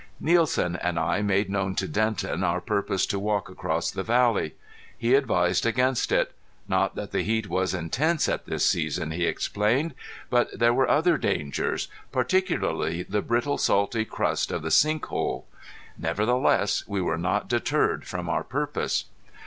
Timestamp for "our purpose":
2.43-3.05, 18.27-19.05